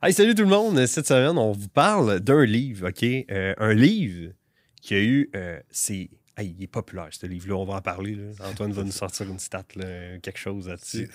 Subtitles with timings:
[0.00, 0.86] Hey, salut tout le monde.
[0.86, 3.02] Cette semaine, on vous parle d'un livre, OK?
[3.02, 4.32] Euh, un livre
[4.80, 5.28] qui a eu.
[5.34, 6.10] Euh, c'est.
[6.36, 7.56] Hey, il est populaire, ce livre-là.
[7.56, 8.14] On va en parler.
[8.14, 8.26] là.
[8.48, 11.10] Antoine va nous sortir une stat, là, quelque chose là-dessus.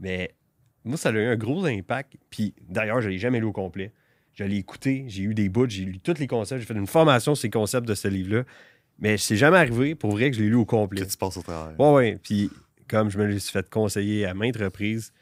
[0.00, 0.34] Mais
[0.82, 2.14] moi, ça a eu un gros impact.
[2.30, 3.92] Puis d'ailleurs, je ne l'ai jamais lu au complet.
[4.32, 6.86] Je l'ai écouté, j'ai eu des bouts, j'ai lu tous les concepts, j'ai fait une
[6.86, 8.44] formation sur les concepts de ce livre-là.
[8.98, 11.02] Mais c'est jamais arrivé, pour vrai, que je l'ai lu au complet.
[11.02, 11.78] Que tu passes au travers.
[11.78, 12.18] Ouais, ouais.
[12.22, 12.50] Puis
[12.88, 15.12] comme je me l'ai fait conseiller à maintes reprises,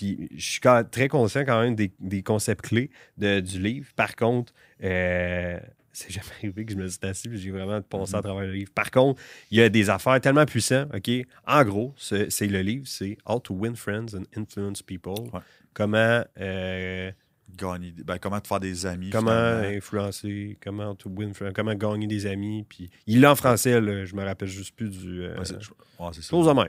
[0.00, 3.86] puis je suis quand- très conscient quand même des, des concepts clés de- du livre.
[3.96, 5.58] Par contre, euh,
[5.92, 8.52] c'est jamais arrivé que je me suis assis et j'ai vraiment passé à travers le
[8.52, 8.70] livre.
[8.74, 11.10] Par contre, il y a des affaires tellement puissantes, OK?
[11.46, 15.28] En gros, c'est le livre, c'est How to Win Friends and Influence People.
[15.32, 15.40] Ouais.
[15.74, 17.12] Comment, euh,
[17.56, 19.10] Gagner, ben, comment te faire des amis.
[19.10, 19.76] comment finalement.
[19.76, 22.64] influencer, comment to win friends, comment gagner des amis.
[22.68, 25.24] Puis il l'a en français, là, je me rappelle juste plus du...
[25.24, 26.22] euh, Ouais, c'est ouais, ça.
[26.22, 26.68] chose de même.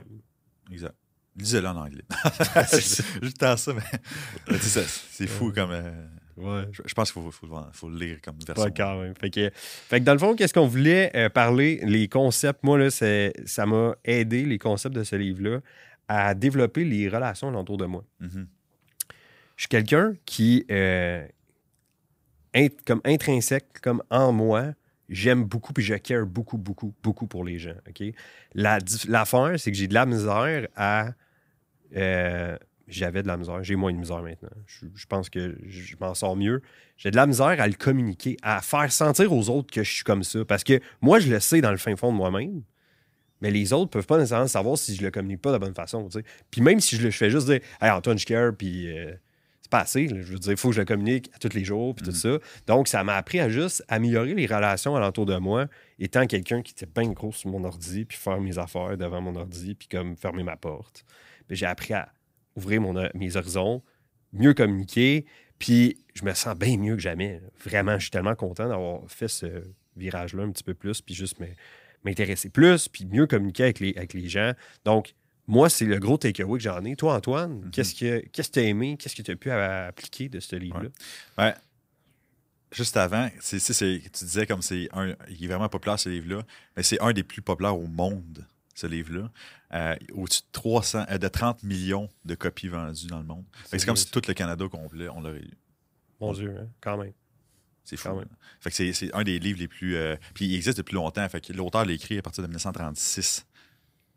[0.72, 0.94] Exact.
[1.36, 2.04] Lisez-le en anglais.
[3.22, 5.70] Juste à ça, mais c'est fou comme.
[5.72, 6.06] euh,
[6.38, 6.62] Ouais.
[6.72, 8.64] je, je pense qu'il faut, faut, le- faut le lire comme version.
[8.64, 9.14] Ouais, quand même.
[9.20, 11.78] Fait que, fait que dans le fond, qu'est-ce qu'on voulait euh, parler?
[11.84, 15.60] Les concepts, moi, là, ça m'a aidé, les concepts de ce livre-là,
[16.08, 18.02] à développer les relations autour de moi.
[18.20, 18.46] Mhm.
[19.56, 21.26] Je suis quelqu'un qui, euh,
[22.54, 24.72] int- comme intrinsèque, comme en moi,
[25.12, 27.74] j'aime beaucoup puis je care beaucoup, beaucoup, beaucoup pour les gens.
[27.88, 28.02] OK?
[28.54, 31.10] La L'affaire, c'est que j'ai de la misère à.
[31.96, 32.56] euh,
[32.88, 33.62] J'avais de la misère.
[33.62, 34.48] J'ai moins de misère maintenant.
[34.66, 36.62] Je, pense que je, m'en sors mieux.
[36.96, 40.04] J'ai de la misère à le communiquer, à faire sentir aux autres que je suis
[40.04, 40.44] comme ça.
[40.44, 42.62] Parce que moi, je le sais dans le fin fond de moi-même.
[43.40, 45.74] Mais les autres peuvent pas nécessairement savoir si je le communique pas de la bonne
[45.74, 46.08] façon.
[46.50, 49.12] Puis même si je le fais juste dire Hey Antoine, je care, puis euh,
[49.72, 50.06] pas assez.
[50.06, 50.20] là.
[50.20, 52.12] Je veux dire, il faut que je le communique à tous les jours, puis tout
[52.12, 52.38] ça.
[52.66, 55.66] Donc, ça m'a appris à juste améliorer les relations alentour de moi,
[55.98, 59.34] étant quelqu'un qui était bien gros sur mon ordi, puis faire mes affaires devant mon
[59.34, 61.06] ordi, puis comme fermer ma porte.
[61.48, 62.12] J'ai appris à
[62.54, 63.82] ouvrir mon, mes horizons,
[64.34, 65.24] mieux communiquer,
[65.58, 67.40] puis je me sens bien mieux que jamais.
[67.64, 69.46] Vraiment, je suis tellement content d'avoir fait ce
[69.96, 71.38] virage-là un petit peu plus, puis juste
[72.04, 74.52] m'intéresser plus, puis mieux communiquer avec les, avec les gens.
[74.84, 75.14] Donc,
[75.46, 76.94] moi, c'est le gros takeaway que j'en ai.
[76.96, 77.70] Toi, Antoine, Mhm.
[77.70, 78.96] qu'est-ce que qu'est-ce que tu as aimé?
[78.98, 80.88] Qu'est-ce que tu as pu appliquer de ce livre-là?
[81.38, 81.54] Ouais.
[82.70, 85.14] Juste avant, tu disais comme c'est un.
[85.28, 86.42] Il est vraiment populaire ce livre-là,
[86.76, 89.30] mais c'est un des plus populaires au monde, ce livre-là.
[89.74, 93.44] Euh, au-dessus de 300, euh, de 30 millions de copies vendues dans le monde.
[93.66, 95.50] C'est, comme si tout le Canada complet, on l'aurait lu.
[96.20, 97.12] Mon Dieu, hein, quand même.
[97.84, 98.08] C'est fou.
[98.20, 98.24] Là.
[98.60, 99.96] Fait que c'est, c'est un des livres les plus.
[99.96, 101.28] euh, puis il existe depuis longtemps.
[101.28, 103.44] Fait que l'auteur l'a écrit à partir de 1936.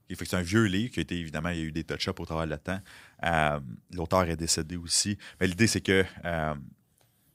[0.10, 2.26] C'est un vieux livre qui a été, évidemment, il y a eu des touch-ups au
[2.26, 2.80] travers du temps.
[3.24, 3.60] Euh,
[3.92, 5.18] l'auteur est décédé aussi.
[5.40, 6.56] Mais l'idée, c'est que euh,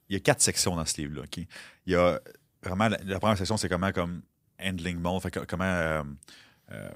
[0.09, 1.23] il y a quatre sections dans ce livre-là.
[1.85, 2.19] Il y a
[2.63, 2.87] vraiment.
[2.87, 4.21] La, première section, c'est comment comme
[4.61, 5.63] handling monde, fait comment.
[5.63, 6.03] euh,
[6.71, 6.89] euh,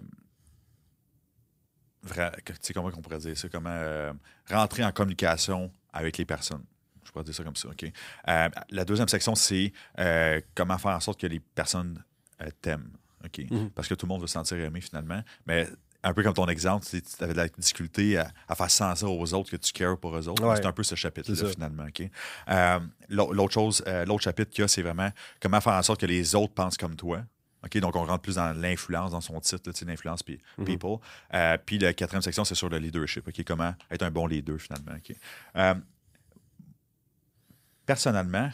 [2.74, 3.50] comment on pourrait dire ça?
[3.50, 4.14] Comment
[4.50, 6.64] rentrer en communication avec les personnes.
[7.04, 7.70] Je pourrais dire ça comme ça.
[7.70, 7.92] OK?
[8.26, 9.74] La deuxième section, c'est
[10.54, 12.04] comment faire en sorte que les personnes
[12.62, 12.92] t'aiment.
[13.26, 13.40] OK?
[13.50, 13.70] Mhm.
[13.72, 15.22] Parce que tout le monde veut se sentir aimé finalement.
[15.46, 15.68] Mais
[16.04, 19.34] un peu comme ton exemple, tu avais de la difficulté à, à faire sentir aux
[19.34, 20.44] autres que tu cares pour eux autres.
[20.44, 20.56] Ouais.
[20.56, 21.88] C'est un peu ce chapitre-là finalement.
[22.50, 25.10] Euh, l'au- l'autre chose, euh, l'autre chapitre qu'il y a, c'est vraiment
[25.42, 27.24] comment faire en sorte que les autres pensent comme toi.
[27.82, 30.22] Donc, on rentre plus dans l'influence dans son titre, l'influence
[30.60, 30.66] Mhm.
[30.66, 30.98] people.
[31.34, 33.28] Euh, puis la quatrième section, c'est sur le leadership.
[33.44, 34.94] Comment être un bon leader finalement.
[37.86, 38.50] Personnellement,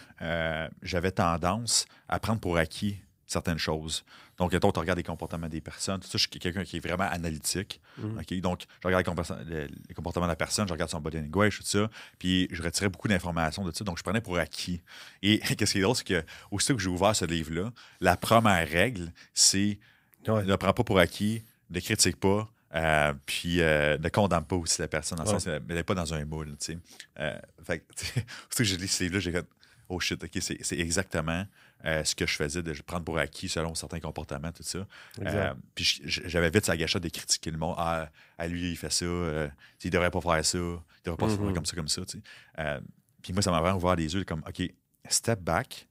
[0.81, 2.97] j'avais tendance à prendre pour acquis
[3.31, 4.03] certaines choses.
[4.37, 5.99] Donc, mettons, tu regardes les comportements des personnes.
[6.01, 7.79] Tout ça, je suis quelqu'un qui est vraiment analytique.
[7.97, 8.41] Mhm.
[8.41, 11.17] Donc, je regarde les, comportements- les- les comportements de la personne, je regarde son body
[11.19, 11.89] language, tout ça.
[12.19, 13.83] Puis, je retirais beaucoup d'informations de ça.
[13.83, 14.81] Donc, je prenais pour acquis.
[15.21, 17.71] Et qu'est-ce qui est drôle, c'est que aussitôt que j'ai ouvert ce livre-là,
[18.01, 19.79] la première règle, c'est
[20.27, 20.43] Ouais.
[20.43, 21.41] ne prends pas pour acquis,
[21.71, 25.39] ne critique pas, euh, puis euh, ne condamne pas aussi la personne, dans le Ouais.
[25.39, 26.77] sens, elle n'est pas dans un moule, tu sais.
[27.19, 29.45] Euh, fait que, aussitôt que j'ai lu ce livre-là, j'ai fait
[29.93, 31.45] «Oh shit, OK, c'est exactement
[31.83, 34.87] euh, ce que je faisais, de prendre pour acquis selon certains comportements, tout ça.
[35.21, 37.75] Euh, puis j'avais vite sa gâchette de critiquer le monde.
[37.77, 39.49] Ah, à lui, il fait ça, euh,
[39.83, 41.53] il devrait pas faire ça, il devrait pas se faire Mhm.
[41.53, 42.23] comme ça, comme ça, tu sais.
[42.59, 42.79] Euh,
[43.21, 44.61] puis moi, ça m'a vraiment ouvert les yeux, comme, OK,
[45.09, 45.87] step back,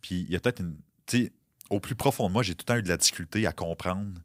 [0.00, 0.76] puis il y a peut-être une...
[1.06, 1.32] Tu sais,
[1.70, 4.20] au plus profond de moi, j'ai tout le temps eu de la difficulté à comprendre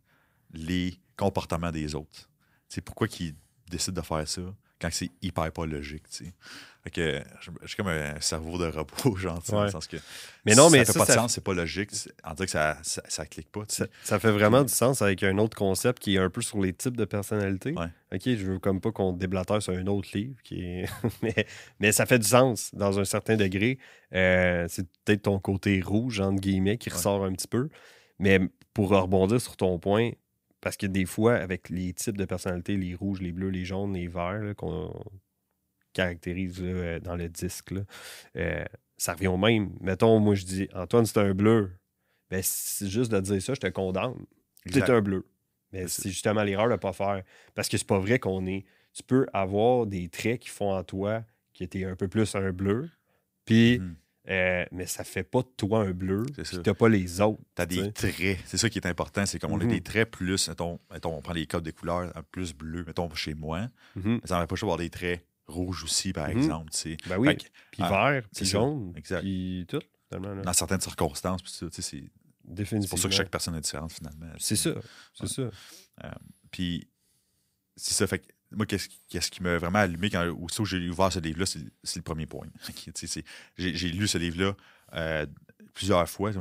[0.54, 2.28] les comportements des autres.
[2.68, 3.36] C'est pourquoi ils
[3.70, 4.42] décident de faire ça
[4.81, 6.34] quand c'est hyper pas logique, tu sais.
[6.84, 7.22] Fait que
[7.66, 9.98] suis comme un cerveau de robot, genre, dans le sens que
[10.46, 11.90] Mais non, ça mais fait ça, pas de sens, c'est pas logique.
[12.24, 13.84] On dirait que ça, ça, ça clique pas, tu sais.
[13.84, 16.62] Ça, ça fait vraiment du sens avec un autre concept qui est un peu sur
[16.62, 17.74] les types de personnalités.
[17.74, 17.88] Ouais.
[18.14, 20.86] OK, je veux comme pas qu'on déblatère sur un autre livre, qui est...
[21.22, 21.46] mais,
[21.81, 23.78] mais ça fait du sens dans un certain degré.
[24.16, 26.96] Euh, c'est peut-être ton côté rouge, entre guillemets, qui Ouais.
[26.96, 27.68] ressort un petit peu.
[28.20, 28.40] Mais
[28.74, 30.12] pour rebondir sur ton point,
[30.62, 33.94] parce que des fois, avec les types de personnalités, les rouges, les bleus, les jaunes,
[33.94, 34.94] les verts, qu'on
[35.94, 37.72] caractérise là, euh, dans le disque.
[37.72, 37.82] là.
[38.38, 38.64] Euh,
[38.98, 39.72] ça revient au même.
[39.82, 41.72] Mettons, moi, je dis Antoine, c'est un bleu.
[42.30, 44.14] Ben, c'est juste de dire ça, je te condamne.
[44.72, 45.26] C'est un bleu.
[45.72, 47.24] Mais C'est- justement l'erreur de ne pas faire.
[47.56, 48.66] Parce que c'est pas vrai qu'on est.
[48.94, 51.24] Tu peux avoir des traits qui font en toi
[51.54, 52.90] qui étaient un peu plus un bleu.
[53.46, 53.96] Puis, Mhm.
[54.30, 56.26] Euh, mais ça fait pas de toi un bleu.
[56.44, 56.62] Ça.
[56.62, 57.42] t'as pas les autres.
[57.56, 57.92] Tu des sais.
[57.92, 58.38] traits.
[58.46, 59.26] C'est ça qui est important.
[59.26, 59.70] C'est comme on a Mhm.
[59.72, 60.48] des traits plus.
[60.50, 63.68] Mettons, mettons, on prend les codes de couleurs plus bleu, mettons chez moi.
[63.96, 64.20] Mhm.
[64.22, 66.38] Mais ça va pas avoir des traits rouges aussi, par Mhm.
[66.38, 66.72] exemple.
[66.72, 66.96] tu.
[67.08, 67.36] Ben oui.
[67.38, 69.22] Que Puis Ah, vert, puis jaune, Exact.
[69.22, 69.81] puis tout.
[70.12, 74.26] dans certaines circonstances, tu c'est pour ça que chaque personne est différente, finalement.
[74.38, 74.72] C'est ça.
[75.14, 75.50] C'est ça.
[76.52, 76.88] Puis,
[77.76, 78.08] c'est ça.
[78.08, 81.19] Fait que moi, qu'est-ce qui, qu'est-ce qui m'a vraiment allumé quand aussitôt j'ai ouvert ce
[81.19, 82.48] livre-là, c'est, c'est le premier point.
[83.57, 84.56] J'ai, j'ai lu ce livre-là
[84.94, 85.25] euh,
[85.74, 86.31] plusieurs fois.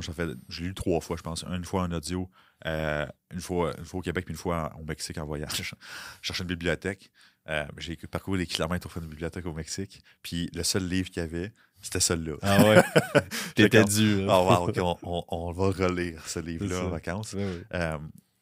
[0.49, 1.43] J'ai lu trois fois, je pense.
[1.43, 2.29] Une fois en audio,
[2.65, 5.61] euh, une, fois, une fois au Québec, puis une fois en- au Mexique en voyage.
[6.21, 7.11] Je cherchais une bibliothèque.
[7.47, 10.03] Euh, j'ai parcouru des kilomètres pour faire une bibliothèque au Mexique.
[10.21, 11.51] Puis le seul livre qu'il y avait,
[11.81, 12.35] c'était celui-là.
[12.43, 12.83] Ah ouais?
[13.55, 14.25] T'étais dû.
[14.25, 14.33] là.
[14.33, 17.35] Ah, wow, ok, on, on- on va relire ce livre-là en vacances.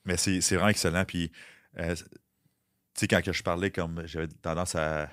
[0.05, 1.05] Mais c'est c'est vraiment excellent.
[1.05, 1.31] Puis,
[3.01, 5.09] sais, quand que je parlais, comme j'avais tendance à,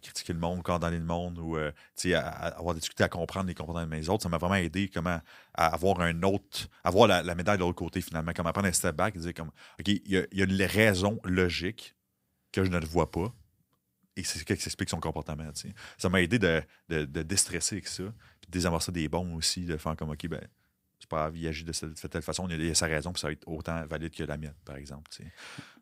[0.00, 1.70] critiquer le monde, condamner le monde, ou euh,
[2.14, 5.20] à, à avoir discuté, à comprendre les comportements des autres, ça m'a vraiment aidé comment
[5.52, 8.72] à avoir un autre, avoir la, médaille de l'autre côté finalement, comme à prendre un
[8.72, 11.94] step back et dire comme, OK, il y, y a une raison logique
[12.52, 13.34] que je ne le vois pas.
[14.16, 15.50] Et c'est ce qui explique son comportement.
[15.98, 18.04] Ça m'a aidé de, de, de déstresser avec ça,
[18.40, 20.40] puis de désamorcer des bons aussi, de faire comme, OK, ben,
[21.10, 23.28] grave, il agit de, cette, de telle façon, il il a sa raison, puis ça
[23.28, 25.10] va être autant valide que la mienne, par exemple.
[25.10, 25.32] tu sais.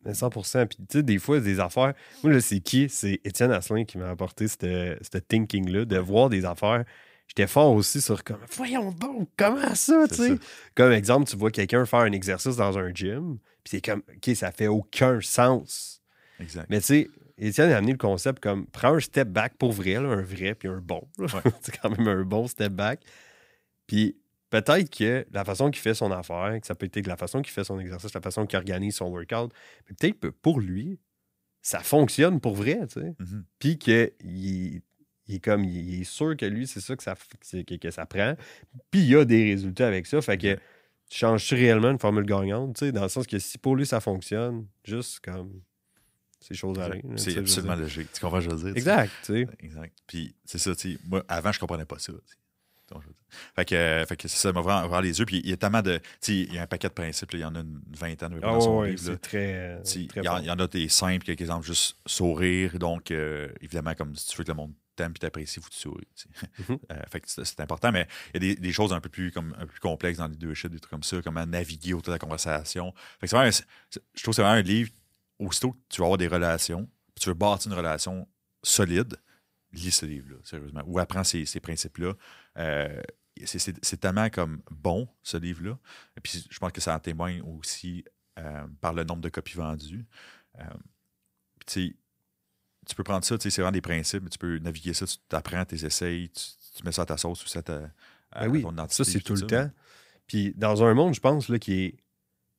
[0.04, 1.94] Mais 100 Puis, tu sais, des fois, des affaires.
[2.22, 6.44] Moi, là, c'est qui C'est Étienne Asselin qui m'a apporté ce thinking-là, de voir des
[6.44, 6.84] affaires.
[7.26, 10.38] J'étais fort aussi sur comme, voyons donc, comment ça, tu sais?
[10.74, 14.36] Comme exemple, tu vois quelqu'un faire un exercice dans un gym, puis c'est comme, OK,
[14.36, 16.02] ça fait aucun sens.
[16.38, 16.66] Exact.
[16.68, 19.94] Mais tu sais, Étienne a amené le concept comme, prends un step back pour vrai,
[19.94, 21.08] là, un vrai, puis un bon.
[21.18, 21.28] Ouais.
[21.62, 23.00] c'est quand même un bon step back.
[23.86, 24.16] Puis
[24.62, 27.42] peut-être que la façon qu'il fait son affaire, que ça peut être que la façon
[27.42, 29.52] qu'il fait son exercice, la façon qu'il organise son workout,
[29.88, 30.98] mais peut-être que pour lui,
[31.62, 33.14] ça fonctionne pour vrai, tu sais.
[33.18, 33.44] Mhm.
[33.58, 34.12] Puis qu'il
[35.26, 38.04] il est comme, il est sûr que lui, c'est ça que ça, que, que ça
[38.04, 38.36] prend.
[38.90, 40.20] Puis il y a des résultats avec ça.
[40.20, 40.54] Fait que
[41.08, 43.86] tu changes-tu réellement une formule gagnante, tu sais, dans le sens que si pour lui
[43.86, 45.62] ça fonctionne, juste comme
[46.40, 48.12] ces choses sais, C'est absolument logique.
[48.12, 48.76] Tu comprends ce que je veux dire?
[48.76, 49.46] Exact, tu sais.
[49.60, 49.96] Exact.
[50.06, 52.12] Puis c'est ça, tu sais, moi, avant, je comprenais pas ça.
[52.12, 52.36] tu
[53.56, 55.24] Fait que, euh, fait que ça, m'a vraiment ouvert les yeux.
[55.26, 56.00] Puis il y a tellement de.
[56.28, 58.58] Il y a un paquet de principes, là, il y en a une vingtaine Ah
[58.96, 60.40] c'est très, très Il y, en- fort.
[60.40, 62.78] il y en a des simples, quelques exemples, juste sourire.
[62.78, 65.68] Donc, euh, évidemment, comme si tu veux que le monde t'aime et t'apprécie, il faut
[65.68, 66.08] que tu souris.
[66.68, 66.78] Mhm.
[66.92, 69.32] Euh, fait que c'est important, mais il y a des, des choses un peu plus,
[69.32, 72.12] comme, un peu plus complexes dans les leadership, des trucs comme ça, comment naviguer autour
[72.12, 72.92] de la conversation.
[73.20, 74.90] Fait que c'est vraiment je trouve que c'est vraiment un livre,
[75.40, 78.28] aussitôt que tu vas avoir des relations, puis tu veux bâtir une relation
[78.62, 79.16] solide,
[79.72, 80.82] lis ce livre-là, sérieusement.
[80.86, 82.14] Ou apprends ces, ces principes-là.
[82.58, 83.00] Euh,
[83.44, 85.78] c'est- tellement comme bon, ce livre-là.
[86.16, 88.04] Et puis, je pense que ça en témoigne aussi
[88.38, 90.06] euh, par le nombre de copies vendues.
[90.60, 90.64] Euh,
[91.66, 95.06] tu peux prendre ça, tu sais, c'est vraiment des principes, mais tu peux naviguer ça,
[95.06, 96.42] tu t'apprends, tu essayes, tu,
[96.76, 97.90] tu mets ça à ta sauce ou ça à, ta-
[98.30, 99.04] à Ben oui, ton identité.
[99.04, 99.70] ça, c'est tout le temps.
[100.26, 101.96] Puis dans un monde, je pense, là, qui est.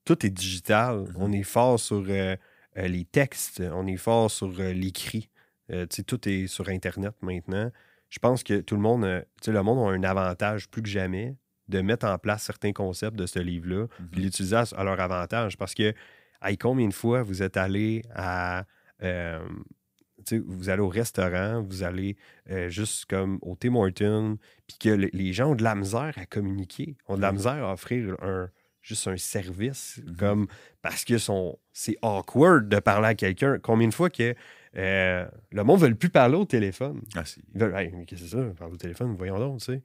[0.03, 0.99] Tout est digital.
[0.99, 1.15] Mhm.
[1.17, 2.35] On est fort sur euh,
[2.75, 5.29] les textes, on est fort sur euh, l'écrit.
[5.69, 7.71] Tu sais, tout est sur Internet maintenant.
[8.09, 10.81] Je pense que tout le monde, euh, tu sais, le monde a un avantage plus
[10.81, 11.35] que jamais
[11.67, 15.57] de mettre en place certains concepts de ce livre-là, puis l'utiliser à, leur avantage.
[15.57, 15.93] Parce que,
[16.43, 18.65] hey, combien de fois vous êtes allé à.
[19.03, 19.39] euh,
[20.25, 22.15] tu sais, vous allez au restaurant, vous allez
[22.49, 26.13] euh, juste comme au Tim Hortons, puis que le- les gens ont de la misère
[26.15, 27.37] à communiquer, ont de la Mhm.
[27.37, 28.49] misère à offrir un,
[28.81, 30.15] juste un service, Mhm.
[30.15, 30.47] comme
[30.81, 31.17] parce que
[31.73, 33.59] c'est awkward de parler à quelqu'un.
[33.59, 34.33] Combien de fois que
[34.77, 37.01] euh, le monde ne veut plus parler au téléphone?
[37.15, 38.43] Ah, c'est- Ils veulent, Hey, mais qu'est-ce que c'est ça?
[38.57, 39.81] Parler au téléphone, voyons donc, tu sais.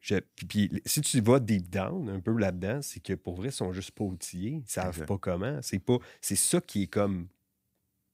[0.00, 3.48] Je- puis, puis si tu vas deep down un peu là-dedans, c'est que pour vrai,
[3.48, 4.62] ils sont juste pas outillés.
[4.66, 5.58] Ils savent pas comment.
[5.62, 5.98] C'est pas.
[6.20, 7.28] C'est ça qui est comme.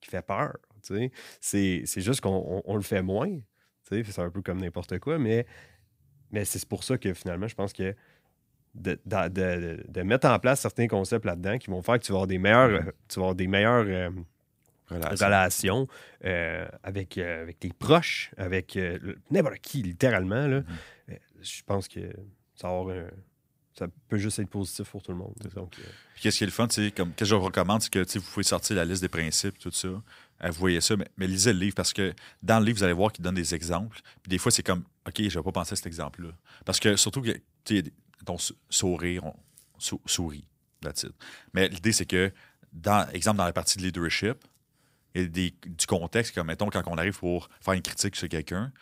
[0.00, 0.58] qui fait peur.
[0.82, 1.10] tu sais.
[1.40, 3.28] C'est c'est juste qu'on on- on le fait moins.
[3.30, 3.42] tu
[3.88, 4.04] sais.
[4.04, 5.46] C'est un peu comme n'importe quoi, mais,
[6.30, 7.94] mais c'est pour ça que finalement, je pense que
[8.74, 12.12] de, de- de- de mettre en place certains concepts là-dedans qui vont faire que tu
[12.12, 14.10] vas avoir des meilleurs, euh, tu vas avoir des meilleures euh,
[14.96, 15.88] relation.
[16.24, 18.98] euh, avec, euh, avec tes proches, avec euh,
[19.30, 20.46] n'importe qui, littéralement.
[20.46, 20.60] Là.
[20.60, 21.16] Mhm.
[21.42, 22.00] Je pense que
[22.54, 23.10] ça, avoir un-
[23.78, 25.34] ça peut juste être positif pour tout le monde.
[26.20, 26.66] Qu'est-ce qui est le fun,
[26.96, 29.70] comme, qu'est-ce que je recommande, c'est que vous pouvez sortir la liste des principes, tout
[29.70, 29.88] ça.
[29.88, 32.92] Vous voyez ça, mais, mais lisez le livre parce que dans le livre, vous allez
[32.92, 34.00] voir qu'il donne des exemples.
[34.22, 36.30] Puis des fois, c'est comme, OK, je vais pas penser à cet exemple-là.
[36.64, 37.30] Parce que surtout que,
[38.24, 39.34] ton sou- sourire, on
[39.78, 40.44] sou- sourit,
[40.80, 41.12] that's it.
[41.54, 42.32] Mais l'idée, c'est que,
[42.72, 44.36] dans, exemple, dans la partie de leadership,
[45.14, 48.72] des- du contexte, comme mettons, quand on arrive pour faire une critique sur quelqu'un,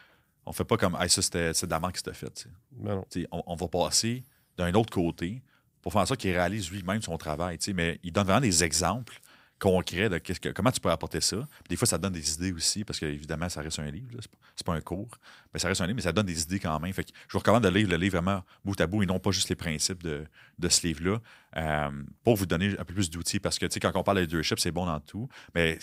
[0.44, 2.46] on fait pas comme, hey, ça, c'était c'est de la merde que c'était fait.
[2.72, 3.02] Ben
[3.32, 4.22] on, on va passer
[4.56, 5.42] d'un autre côté
[5.82, 7.58] pour faire en sorte qu'il réalise lui-même son travail.
[7.74, 9.20] Mais il donne vraiment des exemples
[9.58, 11.36] concrets de que- comment tu peux apporter ça.
[11.68, 14.08] Des fois, ça donne des idées aussi, parce qu'évidemment, ça reste un livre.
[14.20, 14.30] C'est
[14.64, 15.18] pas, pas un cours.
[15.52, 16.92] Mais ça reste un livre, mais ça donne des idées quand même.
[16.92, 19.18] Fait que je vous recommande de lire le livre vraiment bout à bout et non
[19.18, 20.26] pas juste les principes de,
[20.68, 21.20] ce livre-là
[21.56, 23.40] euh, pour vous donner un peu plus d'outils.
[23.40, 25.28] Parce que quand on parle de leadership, c'est bon dans tout.
[25.54, 25.78] Mais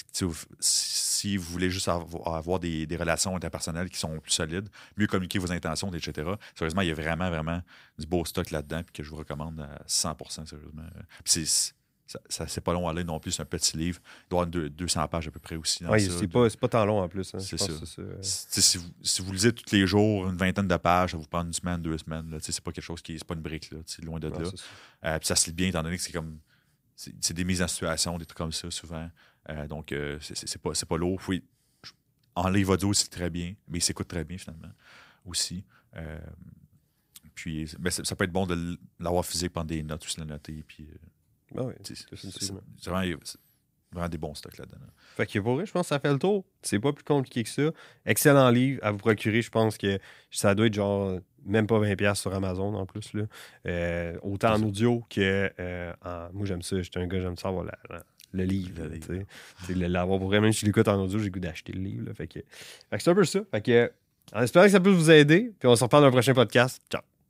[0.60, 5.52] si vous voulez juste avoir, des, relations interpersonnelles qui sont plus solides, mieux communiquer vos
[5.52, 6.32] intentions, etc.
[6.56, 7.62] Sérieusement, il y a vraiment, vraiment
[7.98, 10.16] du beau stock là-dedans que je vous recommande à 100
[10.46, 10.84] sérieusement.
[12.06, 14.00] Ça, ça- c'est pas long à lire non plus, c'est un petit livre.
[14.26, 15.84] Il doit y avoir deux- 200 pages à peu près aussi.
[16.00, 16.20] ça.
[16.20, 17.34] c'est pas, c'est pas tant long en plus.
[17.34, 17.40] hein.
[17.40, 17.68] C'est ça.
[17.86, 18.02] ça.
[18.62, 21.44] Si, vous, si vous lisez tous les jours une vingtaine de pages, ça vous prend
[21.46, 22.38] une semaine, deux semaines.
[22.42, 23.18] C'est pas quelque chose qui.
[23.18, 24.46] C'est pas une brique, là, loin de Non, là.
[24.46, 24.64] ça.
[25.06, 26.40] Euh, puis ça se lit bien, étant donné que c'est comme.
[26.96, 29.10] C'est des mises en situation, des trucs comme ça, souvent.
[29.50, 31.20] Euh, donc, euh, c'est- pas, c'est pas lourd.
[31.28, 31.44] Oui,
[32.36, 34.72] en livre audio, c'est très bien, mais il s'écoute très bien, finalement,
[35.26, 35.64] aussi.
[35.96, 36.20] Euh,
[37.36, 40.64] puis, ben, ça, peut être bon de l'avoir physique, prendre des notes, aussi le noter.
[40.68, 40.88] Puis,
[41.54, 42.06] Ben oui, c'est-
[42.90, 43.10] vraiment,
[43.92, 44.78] vraiment des bons stocks là-dedans.
[44.82, 44.88] là.
[45.16, 46.44] Fait que pour vrai, je pense que ça fait le tour.
[46.64, 47.72] C'est pas plus compliqué que ça.
[48.06, 49.42] Excellent livre à vous procurer.
[49.44, 50.00] Je pense que
[50.32, 53.14] ça doit être genre même pas 20$ sur Amazon en plus.
[53.14, 53.24] Là.
[53.68, 56.82] Euh, autant en audio que euh, en- Moi, j'aime ça.
[56.82, 58.84] J'étais un gars, j'aime ça avoir la- la- le livre.
[58.84, 59.26] Le livre.
[59.70, 60.42] le- L'avoir pour vrai.
[60.42, 62.08] Même si je l'écoute en audio, j'ai le goût d'acheter le livre.
[62.08, 62.14] là.
[62.16, 63.42] Fait que, fait que c'est un peu ça.
[63.52, 63.92] Fait que,
[64.34, 65.54] en espérant que ça peut vous aider.
[65.60, 66.82] Puis on se reparle dans un prochain podcast.
[66.90, 67.02] Ciao.